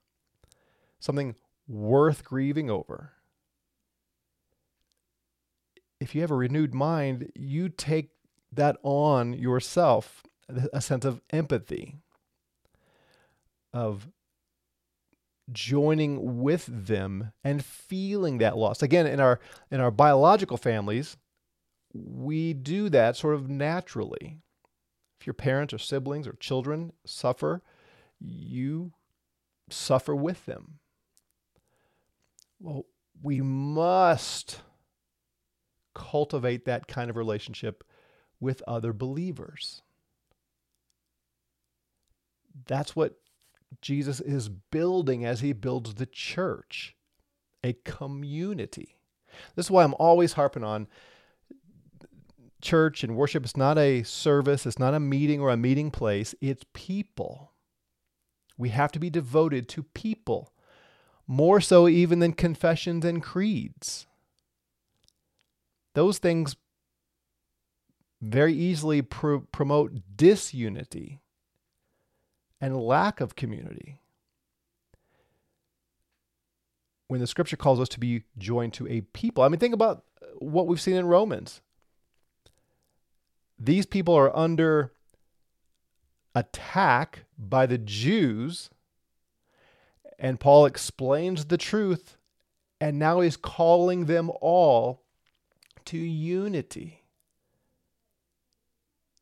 something 1.00 1.34
worth 1.66 2.24
grieving 2.24 2.70
over. 2.70 3.10
If 5.98 6.14
you 6.14 6.20
have 6.20 6.30
a 6.30 6.36
renewed 6.36 6.72
mind, 6.72 7.32
you 7.34 7.68
take 7.68 8.10
that 8.52 8.76
on 8.84 9.32
yourself, 9.32 10.22
a 10.72 10.80
sense 10.80 11.04
of 11.04 11.20
empathy, 11.30 11.96
of 13.72 14.08
joining 15.50 16.40
with 16.40 16.66
them 16.66 17.32
and 17.42 17.64
feeling 17.64 18.38
that 18.38 18.56
loss. 18.56 18.80
Again, 18.80 19.08
in 19.08 19.18
our 19.18 19.40
in 19.72 19.80
our 19.80 19.90
biological 19.90 20.56
families, 20.56 21.16
we 21.92 22.54
do 22.54 22.88
that 22.90 23.16
sort 23.16 23.34
of 23.34 23.48
naturally. 23.48 24.38
If 25.20 25.26
your 25.26 25.34
parents 25.34 25.74
or 25.74 25.78
siblings 25.78 26.26
or 26.26 26.32
children 26.34 26.92
suffer, 27.04 27.62
you 28.18 28.92
suffer 29.68 30.14
with 30.14 30.46
them. 30.46 30.78
Well, 32.58 32.86
we 33.22 33.42
must 33.42 34.62
cultivate 35.94 36.64
that 36.64 36.86
kind 36.86 37.10
of 37.10 37.16
relationship 37.16 37.84
with 38.40 38.62
other 38.66 38.94
believers. 38.94 39.82
That's 42.66 42.96
what 42.96 43.16
Jesus 43.82 44.20
is 44.20 44.48
building 44.48 45.24
as 45.24 45.40
he 45.40 45.52
builds 45.52 45.94
the 45.94 46.06
church 46.06 46.96
a 47.62 47.74
community. 47.84 48.96
This 49.54 49.66
is 49.66 49.70
why 49.70 49.84
I'm 49.84 49.94
always 49.98 50.32
harping 50.32 50.64
on 50.64 50.88
church 52.60 53.02
and 53.02 53.16
worship 53.16 53.44
is 53.44 53.56
not 53.56 53.78
a 53.78 54.02
service, 54.02 54.66
it's 54.66 54.78
not 54.78 54.94
a 54.94 55.00
meeting 55.00 55.40
or 55.40 55.50
a 55.50 55.56
meeting 55.56 55.90
place, 55.90 56.34
it's 56.40 56.64
people. 56.72 57.52
We 58.56 58.70
have 58.70 58.92
to 58.92 58.98
be 58.98 59.10
devoted 59.10 59.68
to 59.70 59.82
people, 59.82 60.52
more 61.26 61.60
so 61.60 61.88
even 61.88 62.18
than 62.18 62.32
confessions 62.32 63.04
and 63.04 63.22
creeds. 63.22 64.06
Those 65.94 66.18
things 66.18 66.56
very 68.20 68.52
easily 68.52 69.00
promote 69.02 69.92
disunity 70.14 71.20
and 72.60 72.76
lack 72.76 73.20
of 73.20 73.34
community. 73.34 74.00
When 77.08 77.20
the 77.20 77.26
scripture 77.26 77.56
calls 77.56 77.80
us 77.80 77.88
to 77.88 77.98
be 77.98 78.24
joined 78.36 78.74
to 78.74 78.86
a 78.86 79.00
people, 79.00 79.42
I 79.42 79.48
mean, 79.48 79.58
think 79.58 79.74
about 79.74 80.04
what 80.38 80.66
we've 80.66 80.80
seen 80.80 80.96
in 80.96 81.06
Romans 81.06 81.60
these 83.60 83.84
people 83.84 84.14
are 84.14 84.34
under 84.34 84.92
attack 86.34 87.24
by 87.38 87.66
the 87.66 87.78
Jews. 87.78 88.70
And 90.18 90.40
Paul 90.40 90.66
explains 90.66 91.46
the 91.46 91.58
truth, 91.58 92.16
and 92.80 92.98
now 92.98 93.20
he's 93.20 93.36
calling 93.36 94.06
them 94.06 94.30
all 94.40 95.02
to 95.86 95.98
unity 95.98 97.04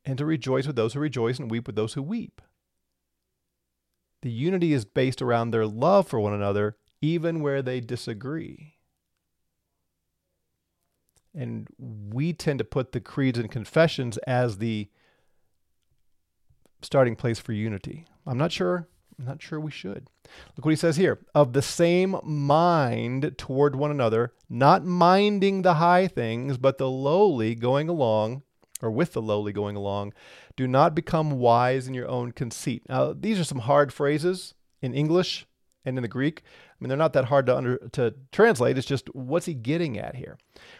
and 0.04 0.16
to 0.18 0.25
rejoice 0.25 0.66
with 0.66 0.76
those 0.76 0.95
who 0.95 1.00
rejoice 1.00 1.38
and 1.38 1.50
weep 1.50 1.66
with 1.66 1.76
those 1.76 1.95
who 1.95 2.02
weep. 2.02 2.40
The 4.23 4.30
unity 4.30 4.73
is 4.73 4.85
based 4.85 5.23
around 5.23 5.50
their 5.50 5.66
love 5.66 6.09
for 6.09 6.18
one 6.18 6.33
another, 6.33 6.76
even 7.00 7.40
where 7.40 7.62
they 7.62 7.80
disagree. 7.80 8.77
And 11.38 11.68
we 11.78 12.33
tend 12.33 12.59
to 12.59 12.64
put 12.64 12.90
the 12.90 13.00
creeds 13.00 13.38
and 13.38 13.49
confessions 13.49 14.18
as 14.26 14.59
the 14.59 14.88
starting 16.83 17.14
place 17.14 17.38
for 17.38 17.52
unity. 17.52 18.07
I'm 18.26 18.38
not 18.38 18.50
sure. 18.50 18.88
I'm 19.16 19.25
not 19.25 19.40
sure 19.40 19.61
we 19.61 19.71
should. 19.71 20.09
Look 20.57 20.64
what 20.64 20.71
he 20.71 20.76
says 20.76 20.97
here 20.97 21.21
of 21.37 21.52
the 21.52 21.62
same 21.62 22.16
mind 22.25 23.35
toward 23.38 23.76
one 23.76 23.92
another, 23.92 24.33
not 24.50 24.85
minding 24.85 25.62
the 25.62 25.75
high 25.75 26.09
things, 26.09 26.59
but 26.59 26.78
the 26.78 26.90
lowly 26.90 27.54
going 27.54 27.88
along, 27.88 28.42
or 28.83 28.90
with 28.90 29.12
the 29.12 29.23
lowly 29.23 29.52
going 29.52 29.76
along. 29.76 30.14
Do 30.57 30.66
not 30.66 30.95
become 30.95 31.38
wise 31.38 31.87
in 31.87 31.95
your 31.95 32.09
own 32.09 32.33
conceit. 32.33 32.83
Now, 32.88 33.12
these 33.12 33.38
are 33.38 33.45
some 33.45 33.61
hard 33.61 33.92
phrases 33.92 34.54
in 34.83 34.92
English 34.92 35.47
and 35.85 35.97
in 35.97 36.02
the 36.02 36.08
Greek. 36.08 36.42
I 36.44 36.76
mean, 36.80 36.88
they're 36.88 36.99
not 36.99 37.12
that 37.14 37.26
hard 37.26 37.47
to 37.47 37.56
under 37.56 37.78
to 37.92 38.14
translate. 38.32 38.76
It's 38.76 38.87
just 38.87 39.14
what's 39.14 39.47
he 39.47 39.54
getting 39.54 39.99
at 39.99 40.16
here? 40.16 40.38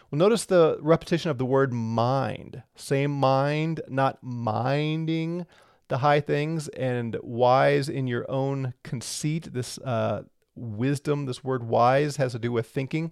Well, 0.09 0.19
notice 0.19 0.45
the 0.45 0.77
repetition 0.81 1.31
of 1.31 1.37
the 1.37 1.45
word 1.45 1.73
mind. 1.73 2.63
Same 2.75 3.11
mind, 3.11 3.81
not 3.87 4.19
minding 4.21 5.45
the 5.87 5.99
high 5.99 6.21
things, 6.21 6.67
and 6.69 7.17
wise 7.21 7.89
in 7.89 8.07
your 8.07 8.29
own 8.29 8.73
conceit. 8.83 9.53
This 9.53 9.77
uh, 9.79 10.23
wisdom, 10.55 11.25
this 11.25 11.43
word 11.43 11.63
wise, 11.63 12.17
has 12.17 12.33
to 12.33 12.39
do 12.39 12.51
with 12.51 12.67
thinking. 12.67 13.11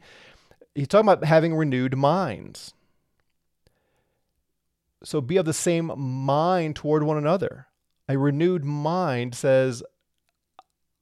He's 0.76 0.88
talking 0.88 1.10
about 1.10 1.26
having 1.26 1.56
renewed 1.56 1.98
minds. 1.98 2.74
so 5.04 5.22
be 5.22 5.38
of 5.38 5.46
the 5.46 5.54
same 5.54 5.92
mind 5.98 6.76
toward 6.76 7.04
one 7.04 7.18
another. 7.18 7.68
A 8.10 8.18
renewed 8.18 8.64
mind 8.64 9.36
says, 9.36 9.84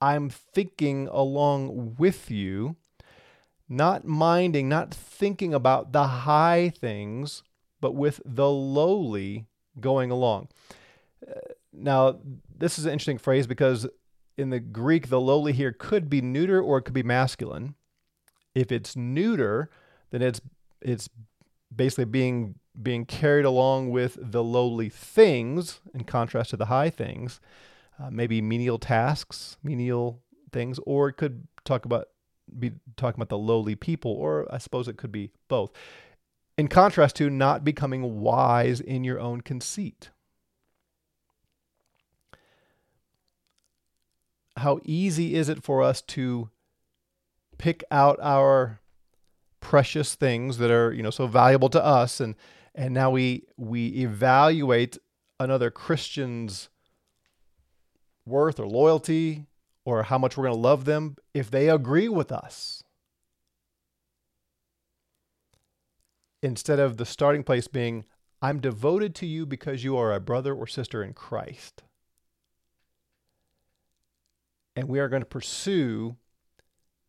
I'm 0.00 0.28
thinking 0.28 1.08
along 1.10 1.96
with 1.98 2.30
you, 2.30 2.76
not 3.68 4.04
minding, 4.04 4.68
not 4.68 4.92
thinking 4.92 5.54
about 5.54 5.92
the 5.92 6.06
high 6.06 6.72
things, 6.76 7.42
but 7.80 7.94
with 7.94 8.20
the 8.24 8.50
lowly 8.50 9.46
going 9.80 10.10
along. 10.10 10.48
Uh, 11.26 11.40
now, 11.72 12.18
this 12.56 12.78
is 12.78 12.84
an 12.84 12.92
interesting 12.92 13.18
phrase 13.18 13.46
because 13.46 13.86
in 14.36 14.50
the 14.50 14.60
Greek, 14.60 15.08
the 15.08 15.20
lowly 15.20 15.52
here 15.52 15.72
could 15.72 16.08
be 16.08 16.20
neuter 16.20 16.60
or 16.60 16.78
it 16.78 16.82
could 16.82 16.94
be 16.94 17.02
masculine. 17.02 17.74
If 18.54 18.72
it's 18.72 18.96
neuter, 18.96 19.70
then 20.10 20.22
it's 20.22 20.40
it's 20.80 21.08
basically 21.74 22.04
being 22.04 22.54
being 22.80 23.04
carried 23.06 23.44
along 23.44 23.90
with 23.90 24.18
the 24.20 24.42
lowly 24.42 24.88
things 24.88 25.80
in 25.94 26.04
contrast 26.04 26.50
to 26.50 26.56
the 26.56 26.66
high 26.66 26.90
things, 26.90 27.40
uh, 27.98 28.10
maybe 28.10 28.40
menial 28.40 28.78
tasks, 28.78 29.56
menial 29.62 30.22
things, 30.52 30.78
or 30.86 31.08
it 31.08 31.14
could 31.14 31.46
talk 31.64 31.84
about 31.84 32.08
be 32.58 32.72
talking 32.96 33.18
about 33.18 33.28
the 33.28 33.38
lowly 33.38 33.74
people, 33.74 34.12
or 34.12 34.46
I 34.50 34.58
suppose 34.58 34.86
it 34.86 34.96
could 34.96 35.12
be 35.12 35.30
both. 35.48 35.72
In 36.56 36.68
contrast 36.68 37.16
to 37.16 37.28
not 37.28 37.64
becoming 37.64 38.20
wise 38.20 38.80
in 38.80 39.04
your 39.04 39.18
own 39.20 39.40
conceit. 39.40 40.10
How 44.56 44.80
easy 44.84 45.34
is 45.34 45.48
it 45.48 45.62
for 45.62 45.82
us 45.82 46.00
to 46.02 46.48
pick 47.58 47.84
out 47.90 48.18
our 48.22 48.80
precious 49.60 50.14
things 50.14 50.58
that 50.58 50.70
are, 50.70 50.92
you 50.92 51.02
know, 51.02 51.10
so 51.10 51.26
valuable 51.26 51.68
to 51.70 51.84
us 51.84 52.20
and 52.20 52.36
and 52.74 52.92
now 52.92 53.10
we 53.10 53.44
we 53.56 53.88
evaluate 53.88 54.98
another 55.40 55.70
Christian's 55.70 56.68
worth 58.26 58.58
or 58.60 58.66
loyalty 58.66 59.46
or 59.84 60.02
how 60.02 60.18
much 60.18 60.36
we're 60.36 60.44
going 60.44 60.54
to 60.54 60.60
love 60.60 60.84
them 60.84 61.16
if 61.32 61.50
they 61.50 61.68
agree 61.68 62.08
with 62.08 62.32
us. 62.32 62.82
Instead 66.42 66.78
of 66.78 66.96
the 66.96 67.06
starting 67.06 67.42
place 67.42 67.68
being, 67.68 68.04
I'm 68.42 68.60
devoted 68.60 69.14
to 69.16 69.26
you 69.26 69.46
because 69.46 69.84
you 69.84 69.96
are 69.96 70.12
a 70.12 70.20
brother 70.20 70.54
or 70.54 70.66
sister 70.66 71.02
in 71.02 71.14
Christ. 71.14 71.84
And 74.74 74.88
we 74.88 75.00
are 75.00 75.08
going 75.08 75.22
to 75.22 75.26
pursue 75.26 76.16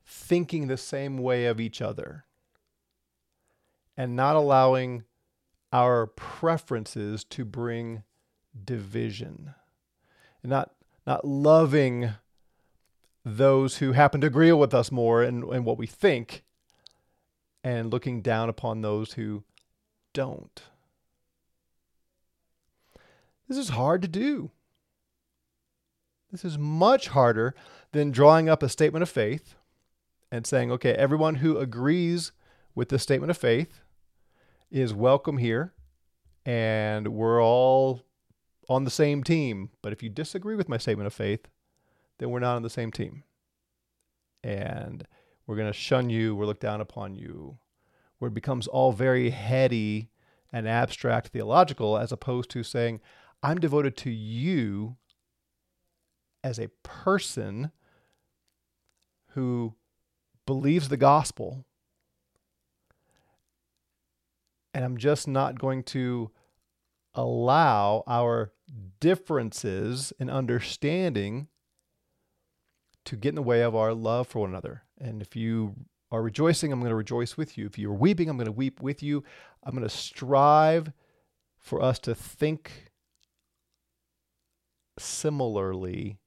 thinking 0.05 0.67
the 0.67 0.77
same 0.77 1.17
way 1.17 1.45
of 1.45 1.59
each 1.59 1.81
other 1.81 2.25
and 3.97 4.15
not 4.15 4.35
allowing 4.35 5.03
our 5.73 6.07
preferences 6.07 7.25
to 7.25 7.43
bring 7.43 8.03
division 8.63 9.53
and 10.41 10.49
not 10.49 10.71
not 11.07 11.25
loving 11.25 12.13
those 13.23 13.77
who 13.77 13.93
happen 13.93 14.21
to 14.21 14.27
agree 14.27 14.51
with 14.51 14.73
us 14.73 14.91
more 14.91 15.23
in 15.23 15.63
what 15.63 15.77
we 15.77 15.87
think 15.87 16.43
and 17.63 17.91
looking 17.91 18.21
down 18.21 18.49
upon 18.49 18.81
those 18.81 19.13
who 19.13 19.43
don't. 20.13 20.63
This 23.47 23.57
is 23.57 23.69
hard 23.69 24.01
to 24.01 24.07
do. 24.07 24.51
This 26.31 26.43
is 26.43 26.57
much 26.57 27.07
harder 27.07 27.55
than 27.93 28.11
drawing 28.11 28.49
up 28.49 28.61
a 28.61 28.67
statement 28.67 29.03
of 29.03 29.09
faith 29.09 29.55
and 30.29 30.45
saying, 30.45 30.71
okay, 30.73 30.91
everyone 30.91 31.35
who 31.35 31.57
agrees 31.57 32.33
with 32.75 32.89
this 32.89 33.03
statement 33.03 33.31
of 33.31 33.37
faith 33.37 33.79
is 34.69 34.93
welcome 34.93 35.37
here 35.37 35.73
and 36.45 37.07
we're 37.07 37.41
all 37.41 38.01
on 38.69 38.83
the 38.83 38.91
same 38.91 39.23
team. 39.23 39.69
But 39.81 39.93
if 39.93 40.03
you 40.03 40.09
disagree 40.09 40.55
with 40.55 40.69
my 40.69 40.77
statement 40.77 41.07
of 41.07 41.13
faith, 41.13 41.47
then 42.19 42.29
we're 42.29 42.39
not 42.39 42.55
on 42.55 42.63
the 42.63 42.69
same 42.69 42.91
team. 42.91 43.23
And 44.43 45.07
we're 45.45 45.55
going 45.55 45.71
to 45.71 45.73
shun 45.73 46.09
you, 46.09 46.35
we're 46.35 46.45
look 46.45 46.59
down 46.59 46.81
upon 46.81 47.15
you, 47.15 47.57
where 48.19 48.29
it 48.29 48.33
becomes 48.33 48.67
all 48.67 48.91
very 48.91 49.29
heady 49.29 50.09
and 50.51 50.67
abstract 50.67 51.29
theological, 51.29 51.97
as 51.97 52.11
opposed 52.11 52.49
to 52.51 52.63
saying, 52.63 53.01
I'm 53.43 53.59
devoted 53.59 53.95
to 53.97 54.09
you 54.09 54.97
as 56.43 56.59
a 56.59 56.69
person 56.83 57.71
who 59.31 59.75
believes 60.45 60.89
the 60.89 60.97
gospel 60.97 61.65
and 64.77 64.85
I'm 64.85 64.97
just 64.97 65.27
not 65.27 65.57
going 65.57 65.81
to 65.85 66.29
allow 67.15 68.03
our 68.05 68.51
differences 68.99 70.13
in 70.19 70.29
understanding 70.29 71.47
to 73.05 73.15
get 73.15 73.29
in 73.29 73.35
the 73.35 73.41
way 73.41 73.61
of 73.61 73.75
our 73.75 73.93
love 73.93 74.27
for 74.27 74.39
one 74.39 74.49
another. 74.49 74.83
And 74.99 75.21
if 75.21 75.35
you 75.35 75.75
are 76.11 76.21
rejoicing, 76.21 76.71
I'm 76.71 76.79
going 76.79 76.89
to 76.89 76.95
rejoice 76.95 77.37
with 77.37 77.57
you. 77.57 77.65
If 77.65 77.77
you're 77.77 77.93
weeping, 77.93 78.29
I'm 78.29 78.37
going 78.37 78.45
to 78.45 78.51
weep 78.51 78.81
with 78.81 79.01
you. 79.01 79.23
I'm 79.63 79.73
going 79.73 79.87
to 79.87 79.95
strive 79.95 80.91
for 81.57 81.81
us 81.81 81.99
to 81.99 82.15
think 82.15 82.91
similarly 84.99 86.17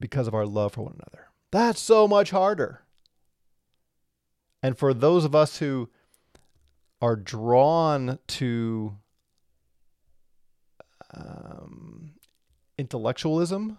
because 0.00 0.28
of 0.28 0.34
our 0.34 0.46
love 0.46 0.72
for 0.72 0.82
one 0.82 0.94
another. 0.94 1.28
That's 1.50 1.80
so 1.80 2.06
much 2.06 2.30
harder. 2.30 2.82
And 4.62 4.76
for 4.76 4.92
those 4.92 5.24
of 5.24 5.34
us 5.34 5.58
who 5.58 5.88
are 7.00 7.16
drawn 7.16 8.18
to 8.26 8.96
um, 11.14 12.12
intellectualism, 12.76 13.78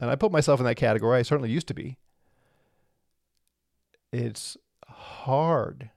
and 0.00 0.10
I 0.10 0.16
put 0.16 0.32
myself 0.32 0.60
in 0.60 0.66
that 0.66 0.76
category, 0.76 1.18
I 1.18 1.22
certainly 1.22 1.50
used 1.50 1.68
to 1.68 1.74
be. 1.74 1.98
It's 4.12 4.56
hard. 4.86 5.90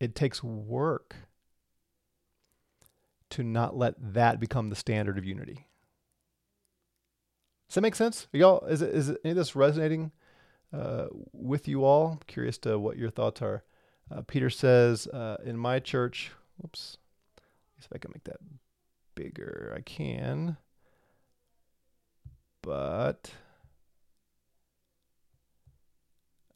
It 0.00 0.14
takes 0.14 0.42
work 0.42 1.14
to 3.30 3.42
not 3.42 3.76
let 3.76 3.94
that 4.14 4.40
become 4.40 4.68
the 4.68 4.76
standard 4.76 5.18
of 5.18 5.24
unity. 5.24 5.66
Does 7.68 7.76
that 7.76 7.80
make 7.82 7.94
sense? 7.94 8.26
Are 8.34 8.38
y'all, 8.38 8.64
is 8.66 8.82
is 8.82 9.10
any 9.24 9.30
of 9.30 9.36
this 9.36 9.56
resonating 9.56 10.12
uh, 10.72 11.06
with 11.32 11.68
you 11.68 11.84
all. 11.84 12.20
Curious 12.26 12.58
to 12.58 12.78
what 12.78 12.96
your 12.96 13.10
thoughts 13.10 13.42
are. 13.42 13.62
Uh, 14.10 14.22
Peter 14.26 14.50
says, 14.50 15.06
uh, 15.06 15.36
in 15.44 15.56
my 15.56 15.78
church, 15.78 16.32
whoops, 16.56 16.98
see 17.78 17.86
if 17.86 17.92
I 17.94 17.98
can 17.98 18.10
make 18.14 18.24
that 18.24 18.38
bigger. 19.14 19.72
I 19.76 19.80
can, 19.80 20.56
but 22.62 23.30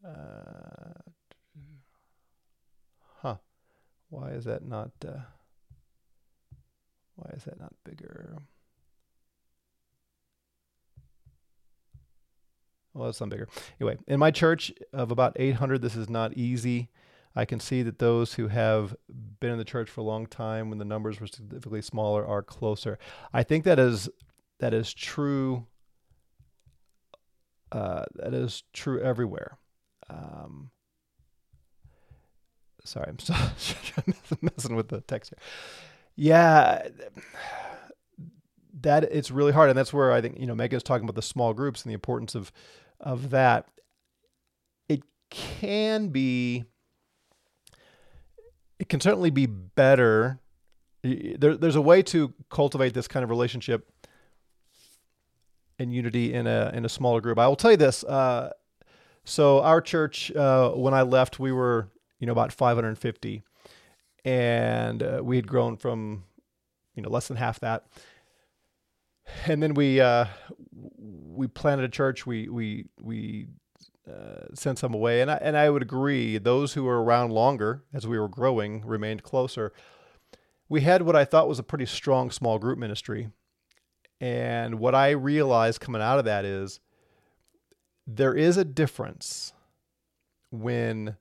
uh, 0.05 0.92
huh? 3.21 3.37
Why 4.11 4.31
is 4.31 4.45
that 4.45 4.64
not? 4.64 4.90
Uh, 5.07 5.19
why 7.16 7.31
is 7.35 7.45
that 7.45 7.59
not 7.59 7.73
bigger? 7.85 8.38
Well, 12.97 13.11
it's 13.11 13.19
some 13.19 13.29
bigger. 13.29 13.47
Anyway, 13.79 13.99
in 14.07 14.19
my 14.19 14.31
church 14.31 14.73
of 14.92 15.11
about 15.11 15.37
800, 15.37 15.83
this 15.83 15.97
is 15.97 16.09
not 16.09 16.33
easy. 16.35 16.88
I 17.37 17.44
can 17.44 17.61
see 17.61 17.83
that 17.83 17.99
those 17.99 18.35
who 18.35 18.49
have 18.49 18.96
been 19.40 19.51
in 19.51 19.59
the 19.59 19.64
church 19.64 19.90
for 19.90 20.01
a 20.01 20.05
long 20.05 20.27
time, 20.27 20.70
when 20.70 20.79
the 20.79 20.85
numbers 20.85 21.20
were 21.20 21.27
significantly 21.27 21.83
smaller, 21.83 22.27
are 22.27 22.42
closer. 22.42 22.99
I 23.33 23.42
think 23.42 23.64
that 23.64 23.79
is 23.79 24.09
that 24.59 24.72
is 24.72 24.92
true. 24.92 25.66
Uh, 27.70 28.05
that 28.14 28.33
is 28.33 28.62
true 28.72 29.01
everywhere. 29.01 29.59
Um, 30.09 30.70
sorry, 32.85 33.09
I'm 33.09 33.18
so 33.18 33.35
messing 34.40 34.77
with 34.77 34.88
the 34.88 35.03
text 35.03 35.31
here. 35.31 35.42
Yeah, 36.14 36.88
that 38.81 39.05
it's 39.05 39.31
really 39.31 39.53
hard, 39.53 39.68
and 39.68 39.79
that's 39.79 39.92
where 39.92 40.12
I 40.12 40.20
think 40.20 40.38
you 40.38 40.46
know 40.46 40.55
Megan's 40.55 40.83
talking 40.83 41.05
about 41.05 41.16
the 41.16 41.22
small 41.22 41.53
groups 41.53 41.83
and 41.83 41.90
the 41.90 41.94
importance 41.94 42.35
of 42.35 42.51
of 43.01 43.31
that, 43.31 43.68
it 44.88 45.03
can 45.31 46.09
be, 46.09 46.64
it 48.79 48.89
can 48.89 49.01
certainly 49.01 49.31
be 49.31 49.47
better. 49.47 50.41
There, 51.03 51.57
there's 51.57 51.77
a 51.77 51.81
way 51.81 52.03
to 52.05 52.35
cultivate 52.51 52.95
this 52.95 53.09
kind 53.09 53.25
of 53.25 53.31
relationship 53.31 53.91
and 55.79 55.93
unity 55.93 56.33
in 56.33 56.47
a 56.47 56.71
in 56.75 56.85
a 56.85 56.89
smaller 56.89 57.21
group. 57.21 57.39
I 57.39 57.47
will 57.49 57.57
tell 57.57 57.71
you 57.71 57.77
this. 57.77 58.03
Uh, 58.05 58.53
so 59.25 59.61
our 59.61 59.81
church, 59.81 60.31
uh, 60.35 60.71
when 60.71 60.95
I 60.95 61.03
left, 61.03 61.39
we 61.39 61.53
were 61.53 61.89
you 62.19 62.27
know 62.27 62.33
about 62.33 62.53
550, 62.53 63.43
and 64.25 65.03
uh, 65.03 65.21
we 65.23 65.37
had 65.37 65.47
grown 65.47 65.77
from 65.77 66.25
you 66.95 67.03
know 67.03 67.11
less 67.11 67.29
than 67.29 67.37
half 67.37 67.61
that 67.61 67.85
and 69.47 69.62
then 69.62 69.75
we 69.75 70.01
uh, 70.01 70.27
we 70.73 71.47
planted 71.47 71.85
a 71.85 71.89
church. 71.89 72.27
We 72.27 72.49
we 72.49 72.87
we 73.01 73.47
uh, 74.11 74.55
sent 74.55 74.79
some 74.79 74.95
away, 74.95 75.21
and 75.21 75.31
I, 75.31 75.38
and 75.40 75.57
I 75.57 75.71
would 75.71 75.83
agree. 75.83 76.38
Those 76.38 76.75
who 76.75 76.85
were 76.85 77.03
around 77.03 77.33
longer 77.33 77.83
as 77.92 78.07
we 78.07 78.19
were 78.19 78.29
growing 78.29 78.85
remained 78.87 79.23
closer. 79.23 79.73
We 80.69 80.83
had 80.83 81.03
what 81.03 81.16
I 81.16 81.25
thought 81.25 81.49
was 81.49 81.59
a 81.59 81.64
pretty 81.64 81.87
strong 81.87 82.31
small 82.31 82.59
group 82.59 82.79
ministry, 82.79 83.31
and 84.21 84.79
what 84.79 84.95
I 84.95 85.11
realized 85.11 85.81
coming 85.81 86.03
out 86.03 86.19
of 86.19 86.25
that 86.25 86.45
is 86.45 86.81
there 88.07 88.35
is 88.35 88.57
a 88.57 88.64
difference 88.64 89.53
when 90.51 91.16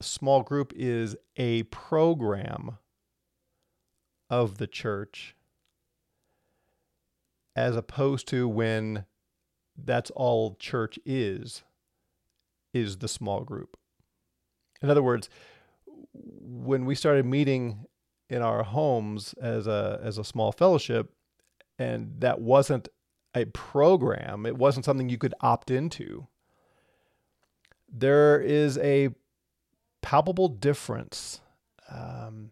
small 0.00 0.42
group 0.42 0.72
is 0.76 1.16
a 1.36 1.64
program 1.64 2.78
of 4.30 4.58
the 4.58 4.66
church 4.66 5.34
as 7.56 7.76
opposed 7.76 8.28
to 8.28 8.48
when 8.48 9.04
that's 9.84 10.10
all 10.10 10.56
church 10.58 10.98
is 11.04 11.62
is 12.72 12.98
the 12.98 13.08
small 13.08 13.42
group. 13.42 13.76
In 14.82 14.90
other 14.90 15.02
words, 15.02 15.28
when 16.12 16.84
we 16.84 16.94
started 16.94 17.26
meeting 17.26 17.86
in 18.28 18.42
our 18.42 18.62
homes 18.62 19.34
as 19.40 19.66
a 19.66 20.00
as 20.02 20.18
a 20.18 20.24
small 20.24 20.52
fellowship 20.52 21.12
and 21.78 22.20
that 22.20 22.40
wasn't 22.40 22.88
a 23.34 23.44
program, 23.46 24.46
it 24.46 24.56
wasn't 24.56 24.84
something 24.84 25.08
you 25.08 25.18
could 25.18 25.34
opt 25.40 25.70
into. 25.70 26.26
There 27.92 28.40
is 28.40 28.78
a 28.78 29.10
palpable 30.02 30.48
difference 30.48 31.40
um, 31.90 32.50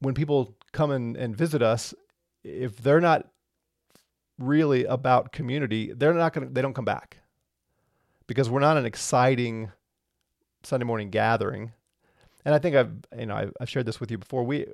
when 0.00 0.14
people 0.14 0.56
come 0.72 0.90
and, 0.90 1.16
and 1.16 1.36
visit 1.36 1.62
us. 1.62 1.94
If 2.44 2.76
they're 2.78 3.00
not 3.00 3.31
really 4.46 4.84
about 4.84 5.32
community, 5.32 5.92
they're 5.92 6.14
not 6.14 6.32
going 6.32 6.48
to, 6.48 6.52
they 6.52 6.62
don't 6.62 6.74
come 6.74 6.84
back 6.84 7.18
because 8.26 8.50
we're 8.50 8.60
not 8.60 8.76
an 8.76 8.86
exciting 8.86 9.70
Sunday 10.62 10.84
morning 10.86 11.10
gathering. 11.10 11.72
And 12.44 12.54
I 12.54 12.58
think 12.58 12.76
I've, 12.76 12.92
you 13.18 13.26
know, 13.26 13.36
I've, 13.36 13.52
I've 13.60 13.70
shared 13.70 13.86
this 13.86 14.00
with 14.00 14.10
you 14.10 14.18
before. 14.18 14.44
We, 14.44 14.66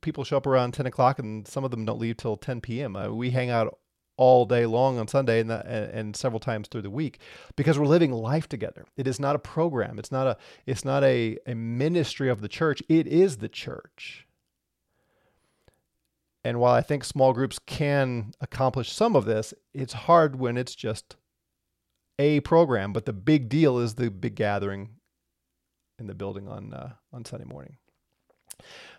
people 0.00 0.24
show 0.24 0.36
up 0.36 0.46
around 0.46 0.72
10 0.72 0.86
o'clock 0.86 1.18
and 1.18 1.46
some 1.46 1.64
of 1.64 1.70
them 1.70 1.84
don't 1.84 1.98
leave 1.98 2.16
till 2.16 2.36
10 2.36 2.60
p.m. 2.60 2.96
Uh, 2.96 3.08
we 3.08 3.30
hang 3.30 3.50
out 3.50 3.78
all 4.16 4.44
day 4.44 4.66
long 4.66 4.98
on 4.98 5.08
Sunday 5.08 5.40
and, 5.40 5.48
that, 5.48 5.66
and, 5.66 5.90
and 5.92 6.16
several 6.16 6.40
times 6.40 6.68
through 6.68 6.82
the 6.82 6.90
week 6.90 7.20
because 7.56 7.78
we're 7.78 7.86
living 7.86 8.12
life 8.12 8.48
together. 8.48 8.84
It 8.96 9.06
is 9.06 9.18
not 9.18 9.34
a 9.34 9.38
program. 9.38 9.98
It's 9.98 10.12
not 10.12 10.26
a, 10.26 10.36
it's 10.66 10.84
not 10.84 11.02
a, 11.02 11.38
a 11.46 11.54
ministry 11.54 12.28
of 12.28 12.42
the 12.42 12.48
church. 12.48 12.82
It 12.88 13.06
is 13.06 13.38
the 13.38 13.48
church. 13.48 14.26
And 16.42 16.58
while 16.58 16.72
I 16.72 16.80
think 16.80 17.04
small 17.04 17.32
groups 17.32 17.58
can 17.58 18.32
accomplish 18.40 18.90
some 18.92 19.14
of 19.14 19.26
this, 19.26 19.52
it's 19.74 19.92
hard 19.92 20.36
when 20.36 20.56
it's 20.56 20.74
just 20.74 21.16
a 22.18 22.40
program. 22.40 22.92
But 22.92 23.04
the 23.04 23.12
big 23.12 23.48
deal 23.48 23.78
is 23.78 23.94
the 23.94 24.10
big 24.10 24.36
gathering 24.36 24.90
in 25.98 26.06
the 26.06 26.14
building 26.14 26.48
on 26.48 26.72
uh, 26.72 26.92
on 27.12 27.24
Sunday 27.24 27.44
morning. 27.44 27.76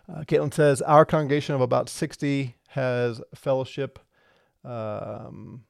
Uh, 0.08 0.20
Caitlin 0.20 0.54
says 0.54 0.82
our 0.82 1.04
congregation 1.04 1.54
of 1.54 1.60
about 1.60 1.88
sixty 1.88 2.56
has 2.68 3.20
fellowship. 3.34 3.98
Um, 4.64 5.64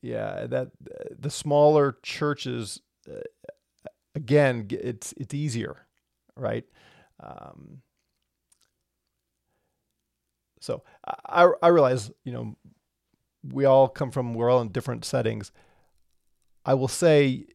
yeah, 0.00 0.46
that 0.46 0.70
the 1.18 1.30
smaller 1.30 1.98
churches, 2.02 2.80
uh, 3.08 3.20
again, 4.14 4.68
it's 4.70 5.12
it's 5.16 5.34
easier, 5.34 5.86
right? 6.36 6.64
Um, 7.18 7.82
so 10.60 10.82
I, 11.04 11.50
I 11.62 11.68
realize, 11.68 12.10
you 12.22 12.32
know, 12.32 12.56
we 13.42 13.64
all 13.64 13.88
come 13.88 14.10
from, 14.10 14.34
we're 14.34 14.50
all 14.50 14.60
in 14.60 14.68
different 14.68 15.04
settings. 15.04 15.50
I 16.64 16.74
will 16.74 16.88
say 16.88 17.46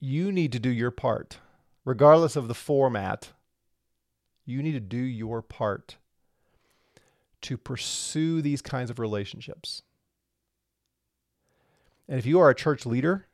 you 0.00 0.32
need 0.32 0.52
to 0.52 0.58
do 0.58 0.70
your 0.70 0.90
part, 0.90 1.38
regardless 1.84 2.34
of 2.34 2.48
the 2.48 2.54
format. 2.54 3.28
You 4.44 4.62
need 4.62 4.72
to 4.72 4.80
do 4.80 4.96
your 4.96 5.42
part 5.42 5.98
to 7.42 7.56
pursue 7.56 8.40
these 8.40 8.62
kinds 8.62 8.90
of 8.90 8.98
relationships. 8.98 9.82
And 12.08 12.18
if 12.18 12.26
you 12.26 12.40
are 12.40 12.50
a 12.50 12.54
church 12.54 12.86
leader, 12.86 13.26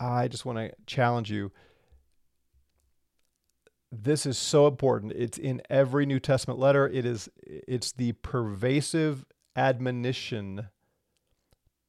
I 0.00 0.28
just 0.28 0.44
want 0.44 0.58
to 0.58 0.72
challenge 0.86 1.30
you 1.30 1.52
this 3.92 4.24
is 4.24 4.38
so 4.38 4.66
important. 4.66 5.12
It's 5.12 5.36
in 5.36 5.60
every 5.68 6.06
New 6.06 6.18
Testament 6.18 6.58
letter. 6.58 6.88
It 6.88 7.04
is 7.04 7.28
it's 7.42 7.92
the 7.92 8.12
pervasive 8.12 9.26
admonition 9.54 10.68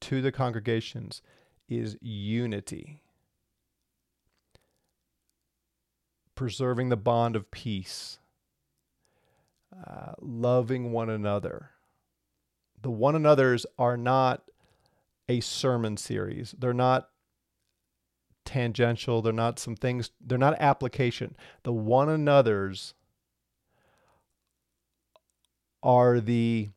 to 0.01 0.21
the 0.21 0.31
congregations 0.31 1.21
is 1.69 1.97
unity. 2.01 3.01
Preserving 6.35 6.89
the 6.89 6.97
bond 6.97 7.37
of 7.37 7.49
peace. 7.51 8.19
Uh, 9.73 10.11
loving 10.19 10.91
one 10.91 11.09
another. 11.09 11.71
The 12.81 12.91
one 12.91 13.15
another's 13.15 13.65
are 13.79 13.95
not 13.95 14.43
a 15.29 15.39
sermon 15.39 15.95
series. 15.95 16.53
They're 16.57 16.73
not 16.73 17.09
tangential. 18.45 19.21
They're 19.21 19.33
not 19.33 19.59
some 19.59 19.75
things, 19.75 20.11
they're 20.19 20.37
not 20.37 20.55
application. 20.59 21.35
The 21.63 21.73
one 21.73 22.09
another's 22.09 22.93
are 25.81 26.19
the 26.19 26.69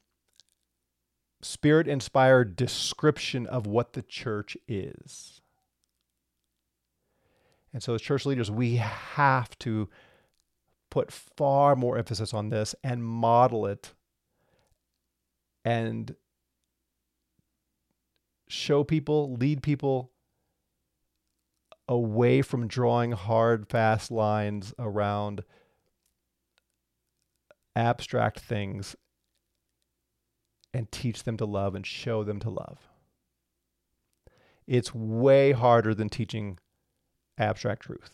spirit 1.42 1.86
inspired 1.86 2.56
description 2.56 3.46
of 3.46 3.66
what 3.66 3.92
the 3.92 4.02
church 4.02 4.56
is. 4.66 5.40
And 7.72 7.82
so, 7.82 7.94
as 7.94 8.02
church 8.02 8.26
leaders, 8.26 8.50
we 8.50 8.76
have 8.76 9.56
to 9.60 9.88
put 10.90 11.12
far 11.12 11.76
more 11.76 11.98
emphasis 11.98 12.32
on 12.32 12.48
this 12.48 12.74
and 12.82 13.04
model 13.04 13.66
it 13.66 13.92
and 15.64 16.14
show 18.48 18.82
people, 18.84 19.34
lead 19.34 19.62
people 19.62 20.10
away 21.88 22.42
from 22.42 22.66
drawing 22.66 23.12
hard, 23.12 23.68
fast 23.68 24.10
lines 24.10 24.74
around 24.78 25.44
abstract 27.74 28.40
things 28.40 28.96
and 30.72 30.90
teach 30.90 31.24
them 31.24 31.36
to 31.36 31.44
love 31.44 31.74
and 31.74 31.86
show 31.86 32.24
them 32.24 32.40
to 32.40 32.50
love. 32.50 32.88
It's 34.66 34.94
way 34.94 35.52
harder 35.52 35.94
than 35.94 36.08
teaching 36.08 36.58
abstract 37.38 37.82
truth. 37.82 38.10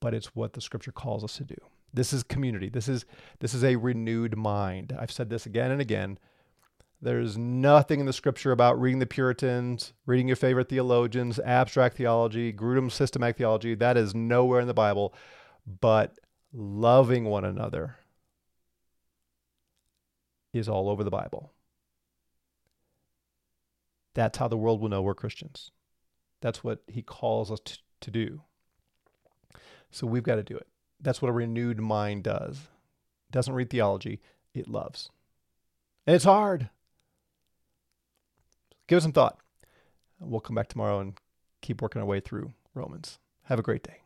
But 0.00 0.14
it's 0.14 0.34
what 0.34 0.52
the 0.52 0.60
scripture 0.60 0.92
calls 0.92 1.24
us 1.24 1.36
to 1.36 1.44
do. 1.44 1.56
This 1.92 2.12
is 2.12 2.22
community. 2.22 2.68
This 2.68 2.88
is 2.88 3.04
this 3.40 3.54
is 3.54 3.64
a 3.64 3.76
renewed 3.76 4.36
mind. 4.36 4.94
I've 4.98 5.10
said 5.10 5.30
this 5.30 5.46
again 5.46 5.70
and 5.70 5.80
again. 5.80 6.18
There's 7.02 7.38
nothing 7.38 8.00
in 8.00 8.06
the 8.06 8.12
scripture 8.12 8.52
about 8.52 8.78
reading 8.78 8.98
the 8.98 9.06
Puritans, 9.06 9.94
reading 10.04 10.28
your 10.28 10.36
favorite 10.36 10.68
theologians, 10.68 11.38
abstract 11.38 11.96
theology, 11.96 12.52
Grudem's 12.52 12.92
systematic 12.92 13.38
theology. 13.38 13.74
That 13.74 13.96
is 13.96 14.14
nowhere 14.14 14.60
in 14.60 14.66
the 14.66 14.74
Bible. 14.74 15.14
But 15.80 16.18
loving 16.52 17.24
one 17.24 17.46
another 17.46 17.96
is 20.52 20.68
all 20.68 20.90
over 20.90 21.02
the 21.02 21.10
Bible. 21.10 21.52
That's 24.14 24.36
how 24.36 24.48
the 24.48 24.58
world 24.58 24.82
will 24.82 24.90
know 24.90 25.00
we're 25.00 25.14
Christians. 25.14 25.70
That's 26.42 26.62
what 26.62 26.80
he 26.86 27.00
calls 27.00 27.50
us 27.50 27.60
to, 27.60 27.78
to 28.02 28.10
do. 28.10 28.42
So 29.90 30.06
we've 30.06 30.22
got 30.22 30.34
to 30.34 30.42
do 30.42 30.56
it. 30.56 30.66
That's 31.00 31.22
what 31.22 31.30
a 31.30 31.32
renewed 31.32 31.80
mind 31.80 32.24
does. 32.24 32.56
It 33.28 33.32
doesn't 33.32 33.54
read 33.54 33.70
theology, 33.70 34.20
it 34.52 34.68
loves. 34.68 35.10
And 36.06 36.14
it's 36.14 36.24
hard 36.24 36.68
give 38.90 38.98
it 38.98 39.02
some 39.02 39.12
thought. 39.12 39.38
We'll 40.18 40.40
come 40.40 40.56
back 40.56 40.68
tomorrow 40.68 40.98
and 40.98 41.16
keep 41.62 41.80
working 41.80 42.02
our 42.02 42.06
way 42.06 42.18
through 42.18 42.52
Romans. 42.74 43.20
Have 43.44 43.60
a 43.60 43.62
great 43.62 43.84
day. 43.84 44.02